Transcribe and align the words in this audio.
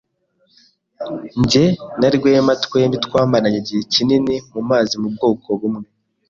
Jye 1.49 1.65
na 1.99 2.07
Rwema 2.15 2.53
twembi 2.63 2.97
twamaranye 3.05 3.57
igihe 3.63 3.81
kinini 3.93 4.35
mu 4.53 4.61
mazi 4.69 4.93
mu 5.01 5.07
bwoko 5.15 5.47
bumwe. 5.59 5.87